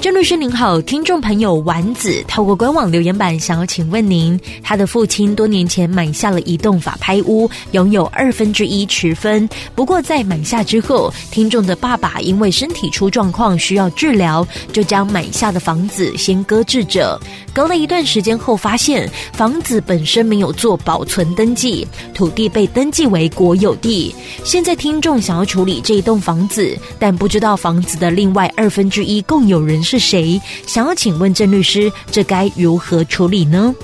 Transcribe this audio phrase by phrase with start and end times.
[0.00, 9.46] 郑律师您好，听众朋友丸子透过官网留言板想要请问您，他的父亲多年前买下了一栋法拍屋，拥有二分之一持分。
[9.74, 17.20] 不过在买下之后，听众的爸爸因为身体出状况需要治疗，就将买下的房子先搁置着。
[17.52, 24.14] 隔了一段时间后，发现房子本身没有做保存登记，土地被登记为国有地。
[24.44, 30.40] 现在听众想要处理这一栋房子，但不知道房子的另外二分之一共有人是谁？
[30.68, 33.74] 想要请问郑律师，这该如何处理呢？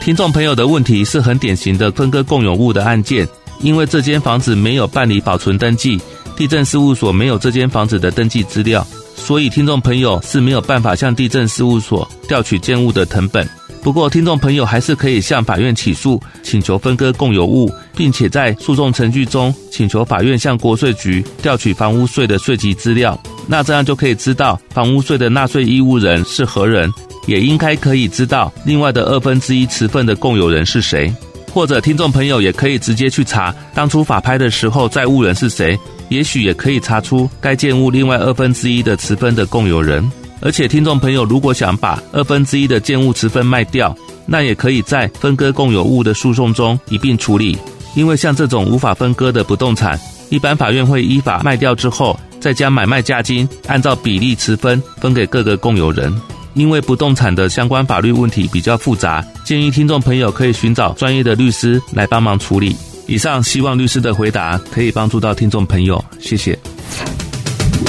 [0.00, 3.26] 听众朋友的问题是很典型的分割共有物的案件，
[3.60, 6.00] 因为这间房子没有办理保存登记，
[6.36, 8.86] 地震事务所没有这间房子的登记资料，
[9.16, 13.48] 所以听众朋友是没有办法向地震事务所调取建物的成本。
[13.82, 23.18] 不过，听众朋友还是可以向法院起诉，请求分割共有物，并且在诉讼程序中请求法院向国税局调取房屋税的税籍资料。
[23.50, 26.92] 那这样就可以知道房屋税的纳税义务人是何人，
[27.26, 31.12] 也应该可以知道另外的二分之一持分的共有人是谁。
[31.50, 35.76] 或者，听众朋友也可以直接去查当初法拍的时候债务人是谁，
[36.10, 40.06] 也许也可以查出该建物另外二分之一的持分的共有人。
[40.40, 47.58] 而且，听众朋友如果想把二分之一的建物持分卖掉，那也可以在分割共有物的诉讼中一并处理。
[47.96, 56.12] 因为像这种无法分割的不动产，一般法院会依法卖掉之后，再将买卖价金按照比例持分分给各个共有人。
[56.54, 62.76] 因为不动产的相关法律问题比较复杂，建议听众朋友可以寻找专业的律师来帮忙处理。
[63.06, 66.58] 以上希望律师的回答可以帮助到听众朋友，谢谢。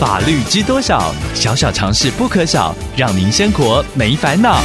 [0.00, 1.14] 法律知多少？
[1.34, 4.60] 小小常识不可少，让您生活没烦恼。